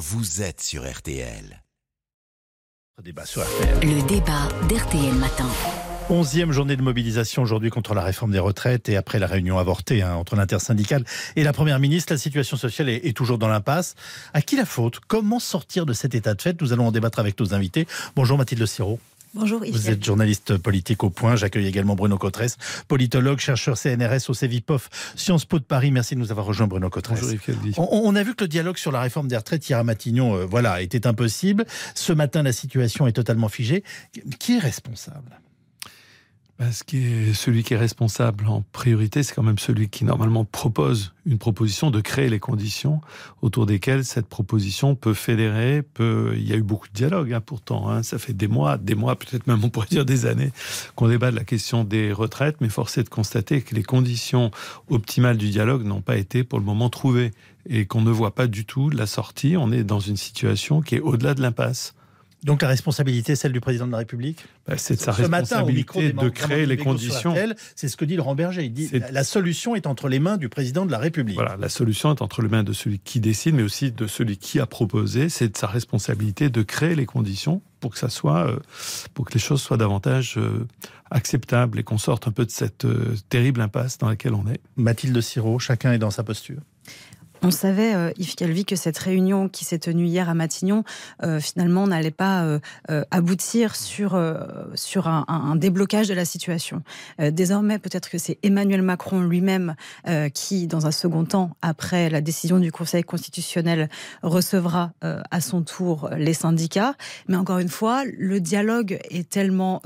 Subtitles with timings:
[0.00, 1.62] vous êtes sur RTL.
[3.04, 5.46] Le débat d'RTL Matin.
[6.08, 10.00] Onzième journée de mobilisation aujourd'hui contre la réforme des retraites et après la réunion avortée
[10.00, 11.04] hein, entre l'intersyndicale
[11.36, 13.94] et la première ministre, la situation sociale est, est toujours dans l'impasse.
[14.32, 15.00] À qui la faute?
[15.06, 16.58] Comment sortir de cet état de fait?
[16.62, 17.86] Nous allons en débattre avec nos invités.
[18.16, 18.98] Bonjour Mathilde Siro.
[19.32, 19.74] Bonjour Yves.
[19.74, 21.36] Vous êtes journaliste politique au point.
[21.36, 22.56] J'accueille également Bruno Cotresse,
[22.88, 25.92] politologue, chercheur CNRS au CEVIPOF Sciences Po de Paris.
[25.92, 27.20] Merci de nous avoir rejoint, Bruno Cotresse.
[27.20, 29.78] Bonjour Yves on, on a vu que le dialogue sur la réforme des retraites hier
[29.78, 31.64] à Matignon, euh, voilà, était impossible.
[31.94, 33.84] Ce matin, la situation est totalement figée.
[34.40, 35.38] Qui est responsable?
[36.60, 41.14] Parce que celui qui est responsable en priorité, c'est quand même celui qui normalement propose
[41.24, 43.00] une proposition, de créer les conditions
[43.40, 45.80] autour desquelles cette proposition peut fédérer.
[45.80, 46.34] Peut...
[46.36, 47.88] Il y a eu beaucoup de dialogues hein, pourtant.
[47.88, 48.02] Hein.
[48.02, 50.52] Ça fait des mois, des mois, peut-être même on pourrait dire des années,
[50.96, 54.50] qu'on débat de la question des retraites, mais force est de constater que les conditions
[54.90, 57.30] optimales du dialogue n'ont pas été pour le moment trouvées
[57.70, 59.56] et qu'on ne voit pas du tout la sortie.
[59.56, 61.94] On est dans une situation qui est au-delà de l'impasse.
[62.44, 66.12] Donc la responsabilité, celle du président de la République bah, C'est de sa Ce responsabilité
[66.12, 67.34] matin, de créer les conditions.
[67.76, 68.64] C'est ce que dit Laurent Berger.
[68.64, 71.36] Il dit la solution est entre les mains du président de la République.
[71.36, 74.38] Voilà, la solution est entre les mains de celui qui décide, mais aussi de celui
[74.38, 75.28] qui a proposé.
[75.28, 78.58] C'est de sa responsabilité de créer les conditions pour que ça soit, euh,
[79.14, 80.66] pour que les choses soient davantage euh,
[81.10, 84.60] acceptables et qu'on sorte un peu de cette euh, terrible impasse dans laquelle on est.
[84.76, 86.60] Mathilde Siro, chacun est dans sa posture.
[87.42, 90.84] On savait, euh, Yves Calvi, que cette réunion qui s'est tenue hier à Matignon,
[91.22, 92.60] euh, finalement, n'allait pas euh,
[93.10, 94.20] aboutir sur,
[94.74, 96.82] sur un, un, déblocage de la situation.
[97.18, 99.74] Désormais, peut-être que c'est Emmanuel Macron lui-même
[100.34, 103.88] qui, dans un second temps, après la décision du Conseil constitutionnel,
[104.22, 106.94] recevra à son tour les syndicats.
[107.28, 109.82] Mais encore une fois, le dialogue est tellement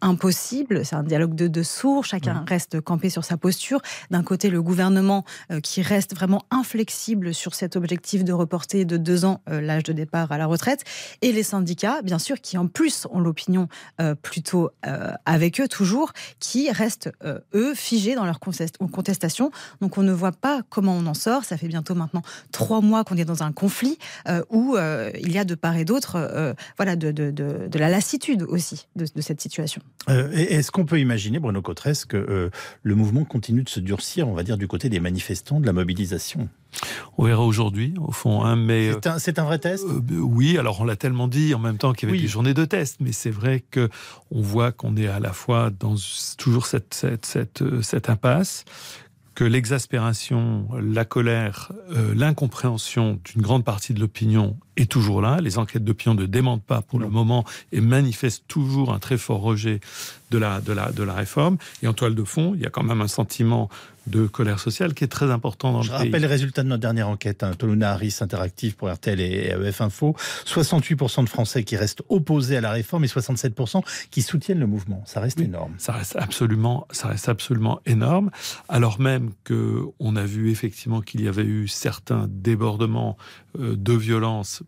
[0.00, 0.84] impossible.
[0.84, 2.04] C'est un dialogue de deux sourds.
[2.04, 3.80] Chacun reste campé sur sa posture.
[4.10, 5.24] D'un côté, le gouvernement
[5.62, 9.92] qui reste vraiment inflexible sur cet objectif de reporter de deux ans euh, l'âge de
[9.92, 10.84] départ à la retraite,
[11.22, 13.68] et les syndicats, bien sûr, qui en plus ont l'opinion
[14.00, 17.10] euh, plutôt euh, avec eux toujours, qui restent,
[17.54, 19.50] eux, figés dans leur contestation.
[19.80, 21.44] Donc on ne voit pas comment on en sort.
[21.44, 23.98] Ça fait bientôt maintenant trois mois qu'on est dans un conflit
[24.50, 28.42] où il y a de part et d'autre voilà, de, de, de, de, la lassitude
[28.42, 29.82] aussi de, cette situation.
[30.08, 32.50] Est-ce qu'on peut imaginer, Bruno Cotresse, que
[32.82, 35.72] le mouvement continue de se durcir, on va dire, du côté des manifestants, de la
[35.72, 36.48] mobilisation?
[37.18, 38.44] On verra aujourd'hui, au fond.
[38.44, 39.84] Hein, mais c'est un, un, vrai test?
[39.84, 42.22] Euh, oui, alors on l'a tellement dit en même temps qu'il y avait oui.
[42.22, 43.88] des journées de test, mais c'est vrai que
[44.30, 45.96] on voit qu'on est à la fois dans
[46.38, 48.64] toujours cette, cette, cette, euh, cette impasse
[49.34, 55.38] que l'exaspération, la colère, euh, l'incompréhension d'une grande partie de l'opinion est toujours là.
[55.40, 57.06] Les enquêtes d'opinion ne démentent pas pour non.
[57.06, 59.80] le moment et manifestent toujours un très fort rejet
[60.30, 61.56] de la, de, la, de la réforme.
[61.82, 63.68] Et en toile de fond, il y a quand même un sentiment
[64.06, 66.06] de colère sociale qui est très important dans Je le pays.
[66.06, 69.54] Je rappelle les résultats de notre dernière enquête, hein, Toluna Harris Interactive pour RTL et
[69.62, 70.16] EF Info.
[70.46, 75.02] 68% de Français qui restent opposés à la réforme et 67% qui soutiennent le mouvement.
[75.06, 75.74] Ça reste oui, énorme.
[75.78, 78.30] Ça reste absolument, ça reste absolument énorme.
[78.68, 83.16] Alors même que on a vu effectivement qu'il y avait eu certains débordements
[83.58, 84.62] euh, de violence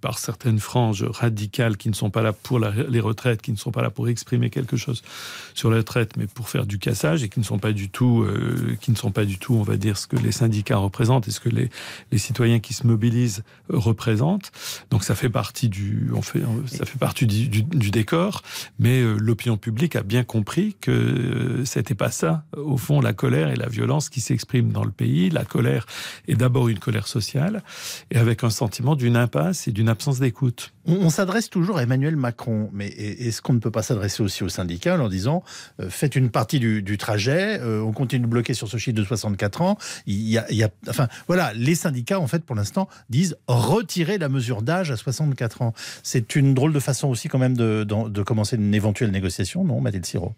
[0.00, 3.72] par certaines franges radicales qui ne sont pas là pour les retraites, qui ne sont
[3.72, 5.02] pas là pour exprimer quelque chose
[5.54, 8.22] sur la retraite, mais pour faire du cassage et qui ne sont pas du tout,
[8.22, 11.28] euh, qui ne sont pas du tout, on va dire, ce que les syndicats représentent
[11.28, 11.70] et ce que les,
[12.12, 14.52] les citoyens qui se mobilisent représentent.
[14.90, 16.10] Donc ça fait partie du,
[16.66, 18.42] ça fait partie du décor,
[18.78, 22.44] mais euh, l'opinion publique a bien compris que euh, c'était pas ça.
[22.56, 25.86] Au fond, la colère et la violence qui s'expriment dans le pays, la colère
[26.26, 27.62] est d'abord une colère sociale
[28.10, 30.72] et avec un sentiment d'une impasse et d'une absence d'écoute.
[30.86, 34.48] On, s'adresse toujours à Emmanuel Macron, mais est-ce qu'on ne peut pas s'adresser aussi aux
[34.48, 35.42] syndicats en disant
[35.80, 39.04] euh, faites une partie du, trajet, euh, on continue de bloquer sur ce chiffre de
[39.04, 39.76] 64 ans.
[40.06, 44.90] Y a, enfin voilà, les syndicats en fait pour l'instant disent retirer la mesure d'âge
[44.90, 45.74] à 64 ans.
[46.02, 49.80] C'est une drôle de façon aussi quand même de, de, commencer une éventuelle négociation, non,
[49.80, 50.34] Mathilde Siro?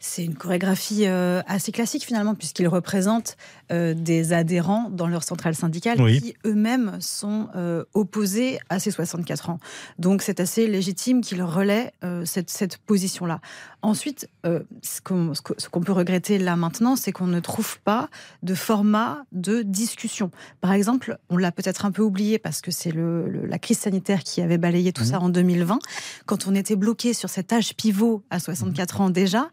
[0.00, 3.36] C'est une chorégraphie euh, assez classique finalement, puisqu'ils représentent
[3.72, 6.20] euh, des adhérents dans leur centrale syndicale oui.
[6.20, 9.58] qui eux-mêmes sont euh, opposés à ces 64 ans.
[9.98, 11.92] Donc c'est assez légitime qu'ils relaient
[12.24, 13.40] cette, cette position-là.
[13.82, 18.08] Ensuite, ce qu'on qu qu peut regretter là maintenant, c'est qu'on ne trouve pas
[18.42, 20.30] de format de discussion.
[20.60, 23.78] Par exemple, on l'a peut-être un peu oublié parce que c'est le, le, la crise
[23.78, 25.06] sanitaire qui avait balayé tout mmh.
[25.06, 25.78] ça en 2020.
[26.26, 29.02] Quand on était bloqué sur cet âge pivot à 64 mmh.
[29.02, 29.50] ans déjà,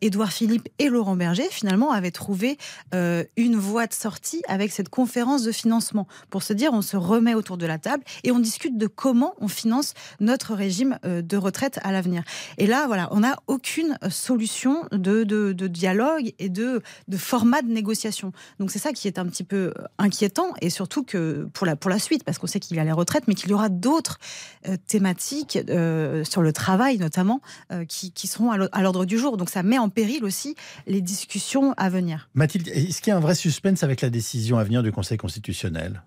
[0.00, 2.58] Édouard Philippe et Laurent Berger, finalement, avaient trouvé
[2.92, 7.34] une voie de sortie avec cette conférence de financement pour se dire on se remet
[7.34, 11.78] autour de la table et on discute de comment on finance notre régime de retraite
[11.82, 12.22] à l'avenir.
[12.56, 17.68] Et là, voilà, on n'a aucune solution de, de, dialogue et de, de format de
[17.68, 18.32] négociation.
[18.58, 21.90] Donc c'est ça qui est un petit peu inquiétant et surtout que pour la, pour
[21.90, 24.18] la suite, parce qu'on sait qu'il y a les retraites, mais qu'il y aura d'autres
[24.66, 27.40] euh, thématiques euh, sur le travail notamment
[27.72, 29.36] euh, qui, qui, seront à l'ordre du jour.
[29.36, 30.56] Donc ça met en péril aussi
[30.86, 32.28] les discussions à venir.
[32.34, 35.18] Mathilde, est-ce qu'il y a un vrai suspense avec la décision à venir du Conseil
[35.18, 36.02] constitutionnel?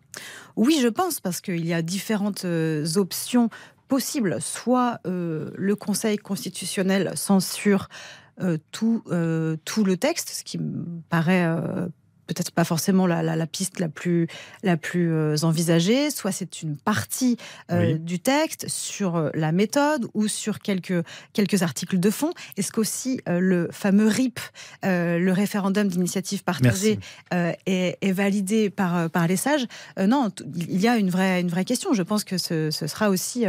[0.58, 2.46] Oui, je pense, parce qu'il y a différentes
[2.96, 3.50] options
[3.88, 4.42] possibles.
[4.42, 7.88] Soit le Conseil constitutionnel censure
[8.72, 9.04] tout,
[9.66, 11.48] tout le texte, ce qui me paraît
[12.28, 14.28] peut-être pas forcément la, piste la plus,
[14.64, 17.38] la plus euh, envisagée, soit c'est une partie
[17.72, 21.04] euh, du texte sur euh, la méthode ou sur quelques,
[21.34, 22.32] quelques articles de fond.
[22.58, 24.40] Est-ce qu'aussi le fameux RIP,
[24.84, 27.00] le référendum d'initiative partagée,
[27.32, 29.66] est, est, validé par, par les sages?
[30.00, 31.94] Non, il y a une vraie, une vraie question.
[31.94, 33.46] Je pense que ce, ce sera aussi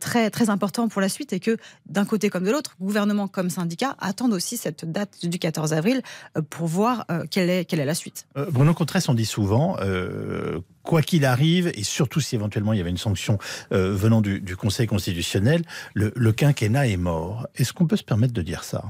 [0.00, 3.50] très, très important pour la suite et que d'un côté comme de l'autre, gouvernement comme
[3.50, 6.02] syndicat attendent aussi cette date du 14 avril
[6.50, 8.05] pour voir quelle est, quelle est la suite.
[8.36, 12.78] Euh, Bruno Contresse, on dit souvent, euh, quoi qu'il arrive, et surtout si éventuellement il
[12.78, 13.38] y avait une sanction
[13.72, 15.62] euh, venant du, Conseil constitutionnel,
[15.94, 17.46] le, le quinquennat est mort.
[17.56, 18.84] Est-ce qu'on peut se permettre de dire ça?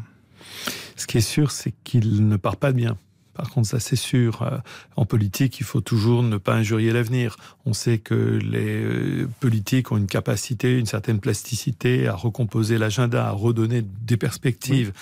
[0.96, 2.96] Ce qui est sûr, c'est qu'il ne part pas bien.
[3.36, 4.58] Par contre, ça c'est sûr, euh,
[4.96, 7.36] en politique, il faut toujours ne pas injurier l'avenir.
[7.66, 13.28] On sait que les euh, politiques ont une capacité, une certaine plasticité à recomposer l'agenda,
[13.28, 14.92] à redonner des perspectives.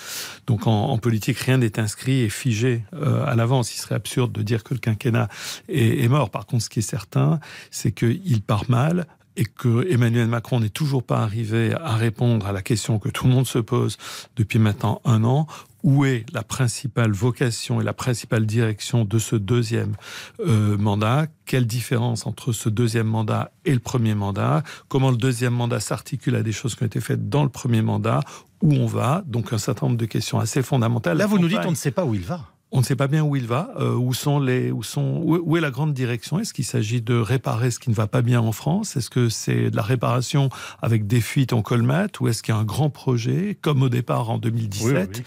[0.47, 3.73] Donc en, politique, rien n'est inscrit et figé euh, à l'avance.
[3.75, 5.29] Il serait absurde de dire que le quinquennat
[5.69, 6.29] est, est mort.
[6.29, 7.39] Par contre, ce qui est certain,
[7.71, 12.51] c'est qu'il part mal et que Emmanuel Macron n'est toujours pas arrivé à répondre à
[12.51, 13.97] la question que tout le monde se pose
[14.35, 15.47] depuis maintenant un an,
[15.83, 19.95] où est la principale vocation et la principale direction de ce deuxième
[20.39, 21.27] euh, mandat?
[21.45, 24.63] Quelle différence entre ce deuxième mandat et le premier mandat?
[24.87, 27.83] Comment le deuxième mandat s'articule à des choses qui ont été faites dans le premier
[27.83, 28.21] mandat?
[28.61, 29.23] Où on va?
[29.27, 31.17] Donc un certain nombre de questions assez fondamentales.
[31.17, 32.54] Là, vous nous dites on ne sait pas où il va.
[32.75, 35.55] On ne sait pas bien où il va, euh, où sont les, où sont, où,
[35.55, 36.39] est la grande direction.
[36.39, 38.97] Est-ce qu'il s'agit de réparer ce qui ne va pas bien en France?
[38.97, 40.49] Est-ce que c'est de la réparation
[40.81, 43.87] avec des fuites en colmate ou est-ce qu'il y a un grand projet comme au
[43.87, 45.23] départ en 2017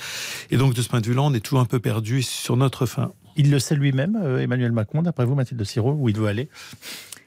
[0.50, 2.85] Et donc de ce point de vue-là, on est toujours un peu perdu sur notre
[2.85, 3.12] fin.
[3.37, 6.51] Il le sait lui-même, euh, Emmanuel Macron, d'après vous, Mathilde Siro, où il veut aller?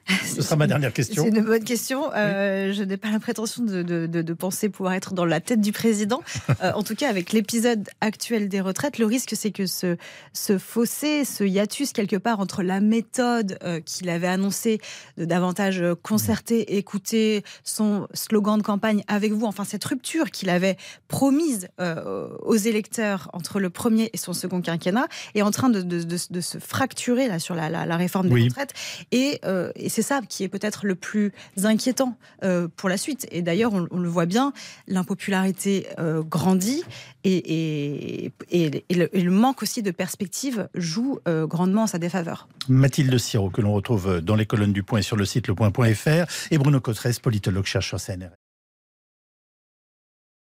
[0.07, 1.23] Ce sera ma dernière question.
[1.23, 2.11] C'est une bonne question.
[2.15, 5.61] Euh, je n'ai pas la prétention de, de, de, penser pouvoir être dans la tête
[5.61, 6.21] du président.
[6.61, 9.95] Euh, en tout cas, avec l'épisode actuel des retraites, le risque, c'est que ce,
[10.33, 14.79] ce fossé, ce hiatus quelque part entre la méthode euh, qu'il avait annoncée
[15.17, 20.77] de davantage concerter, écouter son slogan de campagne avec vous, enfin cette rupture qu'il avait
[21.07, 21.69] promise
[22.43, 27.27] aux électeurs entre le premier et son second quinquennat, est en train de, se fracturer
[27.27, 28.73] là sur la, la, réforme des retraites.
[29.11, 29.39] Et,
[29.75, 31.31] et c'est ça qui est peut-être le plus
[31.63, 33.27] inquiétant euh, pour la suite.
[33.31, 34.53] Et d'ailleurs, on, le voit bien,
[34.87, 36.83] l'impopularité euh, grandit
[37.23, 42.47] et, le, manque aussi de perspective joue euh, grandement en sa défaveur.
[42.67, 46.25] Mathilde Siro, que l'on retrouve dans les colonnes du Point et sur le site lepoint.fr,
[46.51, 48.40] et Bruno Cotres, politologue chercheur CNR.